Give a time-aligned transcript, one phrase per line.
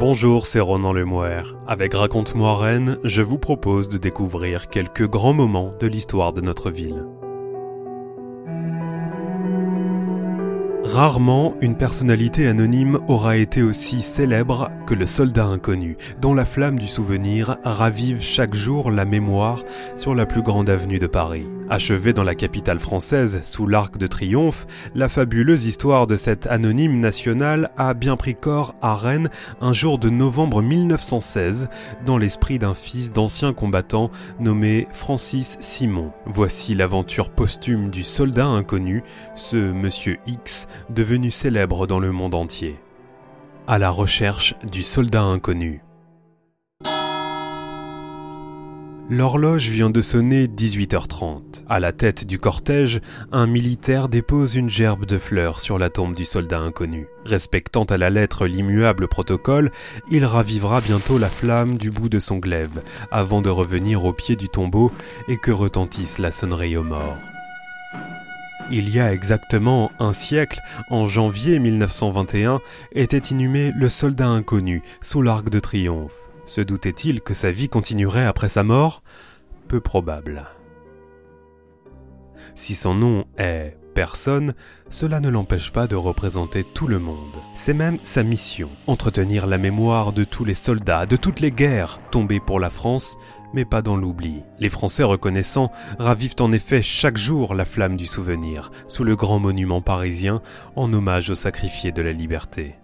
[0.00, 1.42] Bonjour, c'est Ronan Lemouer.
[1.66, 6.70] Avec Raconte-moi Rennes, je vous propose de découvrir quelques grands moments de l'histoire de notre
[6.70, 7.04] ville.
[10.82, 16.78] Rarement une personnalité anonyme aura été aussi célèbre que le soldat inconnu, dont la flamme
[16.78, 19.62] du souvenir ravive chaque jour la mémoire
[19.94, 21.46] sur la plus grande avenue de Paris.
[21.72, 27.00] Achevée dans la capitale française sous l'arc de triomphe, la fabuleuse histoire de cet anonyme
[27.00, 29.30] national a bien pris corps à Rennes
[29.62, 31.70] un jour de novembre 1916
[32.04, 36.12] dans l'esprit d'un fils d'ancien combattant nommé Francis Simon.
[36.26, 39.02] Voici l'aventure posthume du soldat inconnu,
[39.34, 42.78] ce monsieur X devenu célèbre dans le monde entier.
[43.66, 45.80] À la recherche du soldat inconnu.
[49.14, 51.64] L'horloge vient de sonner 18h30.
[51.68, 56.14] À la tête du cortège, un militaire dépose une gerbe de fleurs sur la tombe
[56.14, 57.08] du soldat inconnu.
[57.26, 59.70] Respectant à la lettre l'immuable protocole,
[60.10, 64.34] il ravivera bientôt la flamme du bout de son glaive, avant de revenir au pied
[64.34, 64.90] du tombeau
[65.28, 67.18] et que retentisse la sonnerie aux morts.
[68.70, 72.60] Il y a exactement un siècle, en janvier 1921,
[72.92, 76.31] était inhumé le soldat inconnu sous l'arc de triomphe.
[76.44, 79.02] Se doutait-il que sa vie continuerait après sa mort?
[79.68, 80.44] Peu probable.
[82.54, 84.54] Si son nom est personne,
[84.90, 87.36] cela ne l'empêche pas de représenter tout le monde.
[87.54, 92.00] C'est même sa mission, entretenir la mémoire de tous les soldats, de toutes les guerres
[92.10, 93.18] tombées pour la France,
[93.54, 94.42] mais pas dans l'oubli.
[94.58, 99.38] Les Français reconnaissants ravivent en effet chaque jour la flamme du souvenir, sous le grand
[99.38, 100.42] monument parisien,
[100.74, 102.76] en hommage aux sacrifiés de la liberté.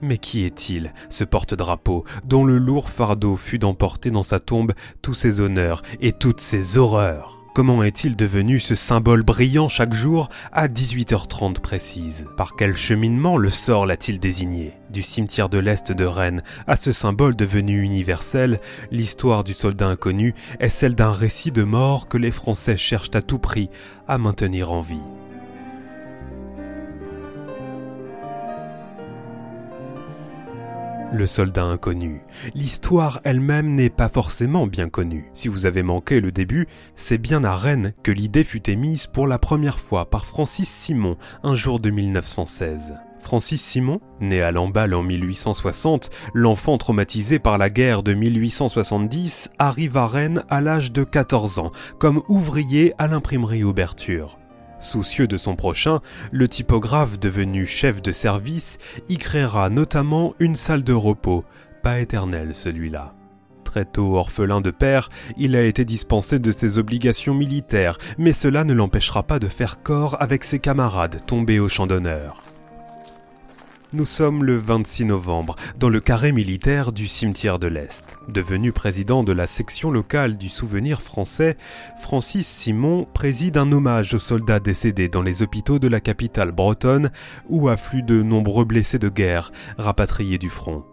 [0.00, 5.14] Mais qui est-il, ce porte-drapeau, dont le lourd fardeau fut d'emporter dans sa tombe tous
[5.14, 7.38] ses honneurs et toutes ses horreurs?
[7.58, 13.50] Comment est-il devenu ce symbole brillant chaque jour à 18h30 précise Par quel cheminement le
[13.50, 14.74] sort l'a-t-il désigné?
[14.90, 18.60] Du cimetière de l'Est de Rennes à ce symbole devenu universel,
[18.92, 23.22] l'histoire du soldat inconnu est celle d'un récit de mort que les Français cherchent à
[23.22, 23.70] tout prix
[24.06, 25.02] à maintenir en vie.
[31.10, 32.20] Le soldat inconnu.
[32.54, 35.30] L'histoire elle-même n'est pas forcément bien connue.
[35.32, 39.26] Si vous avez manqué le début, c'est bien à Rennes que l'idée fut émise pour
[39.26, 42.94] la première fois par Francis Simon un jour de 1916.
[43.20, 49.96] Francis Simon, né à Lamballe en 1860, l'enfant traumatisé par la guerre de 1870, arrive
[49.96, 54.38] à Rennes à l'âge de 14 ans comme ouvrier à l'imprimerie Ouverture.
[54.80, 56.00] Soucieux de son prochain,
[56.30, 58.78] le typographe devenu chef de service
[59.08, 61.44] y créera notamment une salle de repos,
[61.82, 63.14] pas éternelle celui-là.
[63.64, 68.64] Très tôt orphelin de père, il a été dispensé de ses obligations militaires, mais cela
[68.64, 72.47] ne l'empêchera pas de faire corps avec ses camarades tombés au champ d'honneur.
[73.94, 78.18] Nous sommes le 26 novembre, dans le carré militaire du cimetière de l'Est.
[78.28, 81.56] Devenu président de la section locale du souvenir français,
[81.96, 87.10] Francis Simon préside un hommage aux soldats décédés dans les hôpitaux de la capitale bretonne
[87.48, 90.84] où affluent de nombreux blessés de guerre rapatriés du front.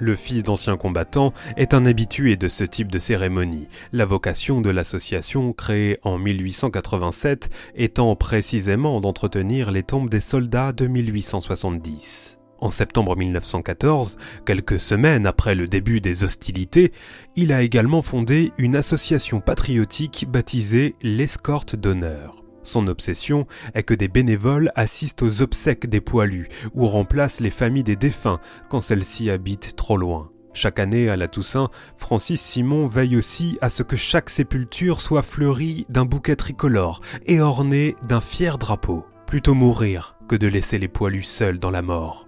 [0.00, 4.70] Le fils d'anciens combattants est un habitué de ce type de cérémonie, la vocation de
[4.70, 12.38] l'association créée en 1887 étant précisément d'entretenir les tombes des soldats de 1870.
[12.60, 14.16] En septembre 1914,
[14.46, 16.92] quelques semaines après le début des hostilités,
[17.36, 22.40] il a également fondé une association patriotique baptisée l'Escorte d'honneur.
[22.62, 27.84] Son obsession est que des bénévoles assistent aux obsèques des poilus ou remplacent les familles
[27.84, 30.30] des défunts quand celles-ci habitent trop loin.
[30.52, 35.22] Chaque année à la Toussaint, Francis Simon veille aussi à ce que chaque sépulture soit
[35.22, 39.04] fleurie d'un bouquet tricolore et ornée d'un fier drapeau.
[39.26, 42.26] Plutôt mourir que de laisser les poilus seuls dans la mort.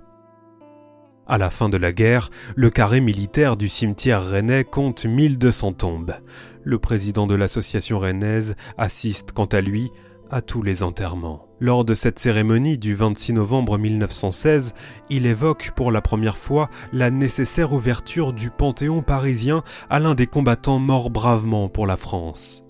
[1.26, 6.15] À la fin de la guerre, le carré militaire du cimetière rennais compte 1200 tombes.
[6.62, 9.91] Le président de l'association rennaise assiste quant à lui
[10.32, 11.47] à tous les enterrements.
[11.60, 14.75] Lors de cette cérémonie du 26 novembre 1916,
[15.10, 20.27] il évoque pour la première fois la nécessaire ouverture du Panthéon parisien à l'un des
[20.27, 22.65] combattants morts bravement pour la France.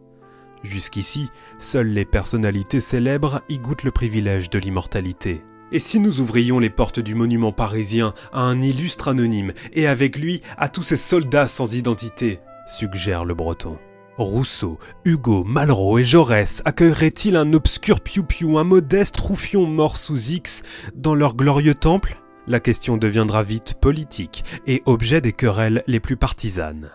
[0.62, 5.42] Jusqu'ici, seules les personnalités célèbres y goûtent le privilège de l'immortalité.
[5.72, 10.18] Et si nous ouvrions les portes du monument parisien à un illustre anonyme et avec
[10.18, 13.78] lui à tous ces soldats sans identité suggère le breton.
[14.18, 20.62] Rousseau, Hugo, Malraux et Jaurès accueilleraient-ils un obscur piou-piou, un modeste roufion mort sous X
[20.94, 22.18] dans leur glorieux temple?
[22.46, 26.90] La question deviendra vite politique et objet des querelles les plus partisanes.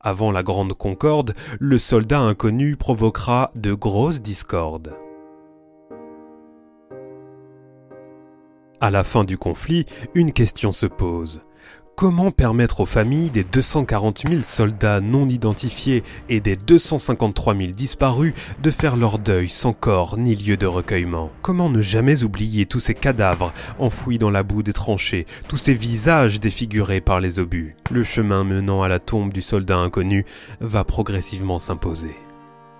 [0.00, 4.96] Avant la Grande Concorde, le soldat inconnu provoquera de grosses discordes.
[8.80, 9.84] À la fin du conflit,
[10.14, 11.42] une question se pose.
[11.94, 18.32] Comment permettre aux familles des 240 000 soldats non identifiés et des 253 000 disparus
[18.62, 21.30] de faire leur deuil sans corps ni lieu de recueillement?
[21.42, 25.74] Comment ne jamais oublier tous ces cadavres enfouis dans la boue des tranchées, tous ces
[25.74, 27.76] visages défigurés par les obus?
[27.90, 30.24] Le chemin menant à la tombe du soldat inconnu
[30.60, 32.16] va progressivement s'imposer.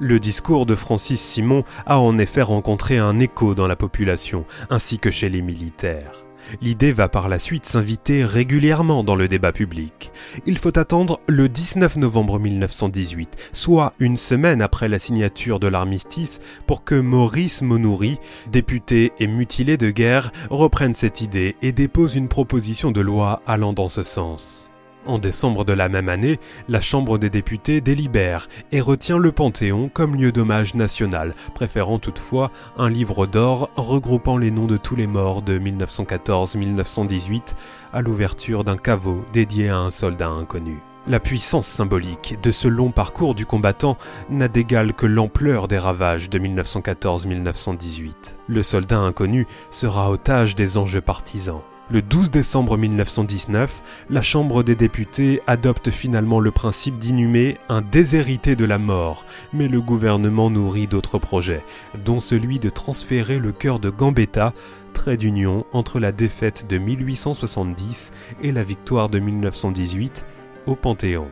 [0.01, 4.99] Le discours de Francis Simon a en effet rencontré un écho dans la population, ainsi
[4.99, 6.25] que chez les militaires.
[6.61, 10.13] L'idée va par la suite s'inviter régulièrement dans le débat public.
[10.47, 16.41] Il faut attendre le 19 novembre 1918, soit une semaine après la signature de l'armistice,
[16.67, 18.19] pour que Maurice Monoury,
[18.51, 23.73] député et mutilé de guerre, reprenne cette idée et dépose une proposition de loi allant
[23.73, 24.72] dans ce sens.
[25.05, 26.39] En décembre de la même année,
[26.69, 32.53] la Chambre des députés délibère et retient le Panthéon comme lieu d'hommage national, préférant toutefois
[32.77, 37.55] un livre d'or regroupant les noms de tous les morts de 1914-1918
[37.93, 40.81] à l'ouverture d'un caveau dédié à un soldat inconnu.
[41.09, 43.99] La puissance symbolique de ce long parcours du combattant
[44.31, 48.37] n'a d'égal que l'ampleur des ravages de 1914-1918.
[48.47, 51.63] Le soldat inconnu sera otage des enjeux partisans.
[51.93, 58.57] Le 12 décembre 1919, la Chambre des députés adopte finalement le principe d'inhumer un déshérité
[58.57, 61.63] de la mort, mais le gouvernement nourrit d'autres projets,
[62.03, 64.55] dont celui de transférer le cœur de Gambetta,
[64.95, 68.11] trait d'union entre la défaite de 1870
[68.41, 70.25] et la victoire de 1918,
[70.65, 71.29] au Panthéon.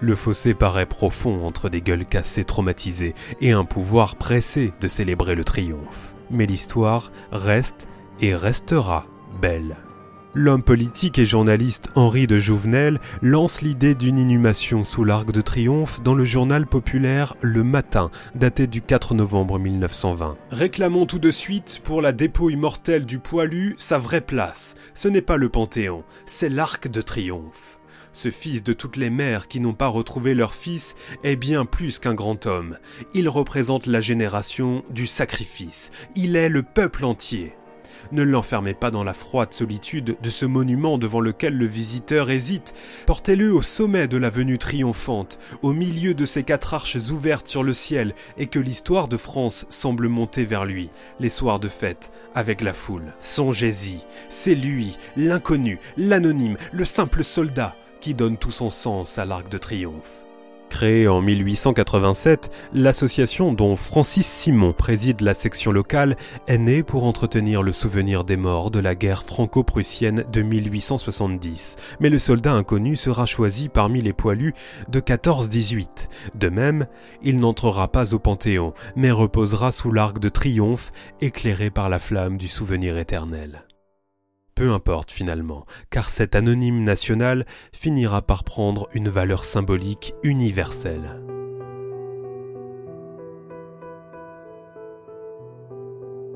[0.00, 5.36] Le fossé paraît profond entre des gueules cassées traumatisées et un pouvoir pressé de célébrer
[5.36, 6.12] le triomphe.
[6.28, 7.86] Mais l'histoire reste
[8.20, 9.06] et restera
[9.40, 9.76] belle.
[10.32, 16.00] L'homme politique et journaliste Henri de Jouvenel lance l'idée d'une inhumation sous l'Arc de Triomphe
[16.04, 20.36] dans le journal populaire Le Matin, daté du 4 novembre 1920.
[20.52, 24.76] Réclamons tout de suite pour la dépouille mortelle du poilu sa vraie place.
[24.94, 27.78] Ce n'est pas le Panthéon, c'est l'Arc de Triomphe.
[28.12, 30.94] Ce fils de toutes les mères qui n'ont pas retrouvé leur fils
[31.24, 32.78] est bien plus qu'un grand homme.
[33.14, 35.90] Il représente la génération du sacrifice.
[36.14, 37.54] Il est le peuple entier.
[38.12, 42.74] Ne l'enfermez pas dans la froide solitude de ce monument devant lequel le visiteur hésite.
[43.06, 47.74] Portez-le au sommet de l'avenue triomphante, au milieu de ces quatre arches ouvertes sur le
[47.74, 52.60] ciel, et que l'histoire de France semble monter vers lui, les soirs de fête, avec
[52.60, 53.12] la foule.
[53.20, 59.48] Songez-y, c'est lui, l'inconnu, l'anonyme, le simple soldat, qui donne tout son sens à l'arc
[59.48, 60.29] de triomphe.
[60.70, 67.62] Créée en 1887, l'association dont Francis Simon préside la section locale est née pour entretenir
[67.62, 71.76] le souvenir des morts de la guerre franco-prussienne de 1870.
[71.98, 74.54] Mais le soldat inconnu sera choisi parmi les poilus
[74.88, 76.08] de 14-18.
[76.36, 76.86] De même,
[77.20, 82.38] il n'entrera pas au Panthéon, mais reposera sous l'arc de triomphe éclairé par la flamme
[82.38, 83.64] du souvenir éternel.
[84.60, 91.22] Peu importe finalement, car cet anonyme national finira par prendre une valeur symbolique universelle.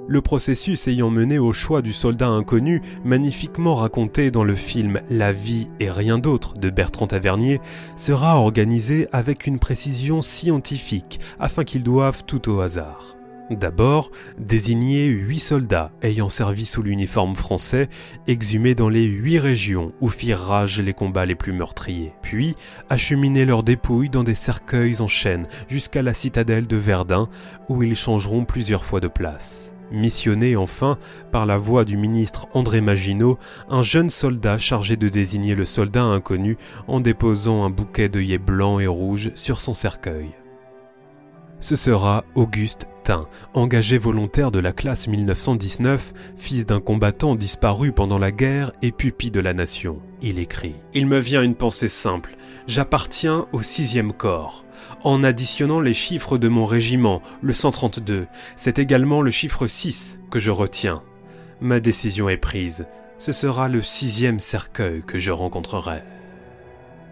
[0.09, 5.31] Le processus ayant mené au choix du soldat inconnu, magnifiquement raconté dans le film La
[5.31, 7.61] vie et rien d'autre de Bertrand Tavernier,
[7.95, 13.17] sera organisé avec une précision scientifique afin qu'ils doivent tout au hasard.
[13.51, 17.91] D'abord, désigner huit soldats ayant servi sous l'uniforme français,
[18.27, 22.15] exhumés dans les huit régions où firent rage les combats les plus meurtriers.
[22.23, 22.57] Puis,
[22.89, 27.29] acheminer leurs dépouilles dans des cercueils en chêne jusqu'à la citadelle de Verdun,
[27.69, 29.71] où ils changeront plusieurs fois de place.
[29.93, 30.97] Missionné enfin
[31.31, 36.03] par la voix du ministre André Maginot, un jeune soldat chargé de désigner le soldat
[36.03, 36.57] inconnu
[36.89, 40.35] en déposant un bouquet d'œillets blancs et rouges sur son cercueil
[41.65, 42.89] ce sera Auguste
[43.53, 49.31] Engagé volontaire de la classe 1919, fils d'un combattant disparu pendant la guerre et pupille
[49.31, 50.01] de la nation.
[50.23, 52.37] Il écrit Il me vient une pensée simple.
[52.67, 54.65] J'appartiens au sixième corps.
[55.03, 60.39] En additionnant les chiffres de mon régiment, le 132, c'est également le chiffre 6 que
[60.39, 61.03] je retiens.
[61.61, 62.87] Ma décision est prise.
[63.19, 66.03] Ce sera le sixième cercueil que je rencontrerai.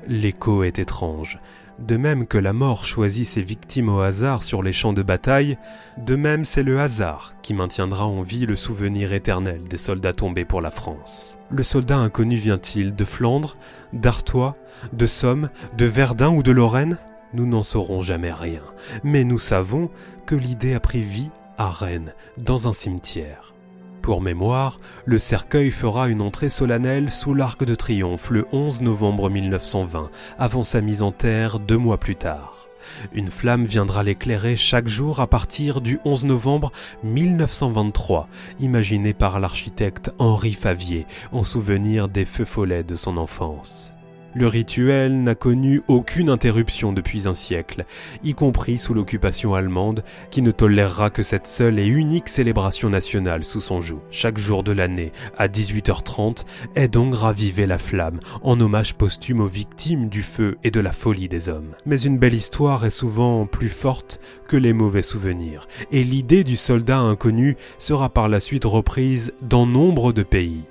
[0.07, 1.39] L'écho est étrange.
[1.79, 5.57] De même que la mort choisit ses victimes au hasard sur les champs de bataille,
[5.97, 10.45] de même c'est le hasard qui maintiendra en vie le souvenir éternel des soldats tombés
[10.45, 11.39] pour la France.
[11.51, 13.57] Le soldat inconnu vient-il de Flandre,
[13.93, 14.57] d'Artois,
[14.93, 16.99] de Somme, de Verdun ou de Lorraine?
[17.33, 18.63] Nous n'en saurons jamais rien,
[19.03, 19.91] mais nous savons
[20.27, 23.55] que l'idée a pris vie à Rennes, dans un cimetière.
[24.03, 29.31] Pour mémoire, le cercueil fera une entrée solennelle sous l'Arc de Triomphe le 11 novembre
[29.31, 32.67] 1920, avant sa mise en terre deux mois plus tard.
[33.13, 36.73] Une flamme viendra l'éclairer chaque jour à partir du 11 novembre
[37.05, 38.27] 1923,
[38.59, 43.95] imaginé par l'architecte Henri Favier en souvenir des feux follets de son enfance.
[44.35, 47.85] Le rituel n'a connu aucune interruption depuis un siècle,
[48.25, 53.45] y compris sous l'occupation allemande, qui ne tolérera que cette seule et unique célébration nationale
[53.45, 54.01] sous son joug.
[54.11, 59.47] Chaque jour de l'année, à 18h30, est donc ravivée la flamme, en hommage posthume aux
[59.47, 61.75] victimes du feu et de la folie des hommes.
[61.85, 66.57] Mais une belle histoire est souvent plus forte que les mauvais souvenirs, et l'idée du
[66.57, 70.65] soldat inconnu sera par la suite reprise dans nombre de pays.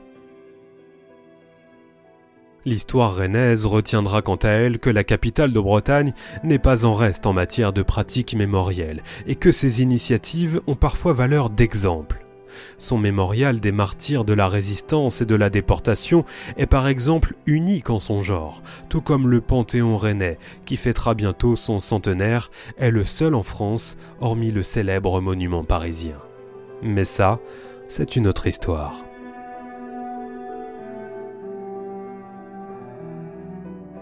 [2.65, 6.13] L'histoire rennaise retiendra quant à elle que la capitale de Bretagne
[6.43, 11.13] n'est pas en reste en matière de pratiques mémorielles et que ses initiatives ont parfois
[11.13, 12.23] valeur d'exemple.
[12.77, 16.23] Son mémorial des martyrs de la résistance et de la déportation
[16.57, 21.55] est par exemple unique en son genre, tout comme le Panthéon rennais, qui fêtera bientôt
[21.55, 26.17] son centenaire, est le seul en France, hormis le célèbre monument parisien.
[26.83, 27.39] Mais ça,
[27.87, 29.03] c'est une autre histoire.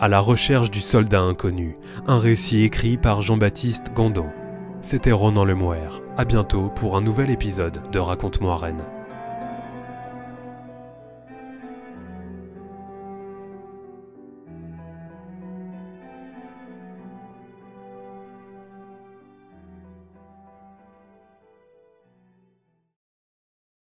[0.02, 1.78] À la recherche du soldat inconnu,
[2.08, 4.28] un récit écrit par Jean-Baptiste Gandon.
[4.82, 5.90] C'était Ronan Lemouer.
[6.16, 8.86] À bientôt pour un nouvel épisode de Raconte-moi Rennes.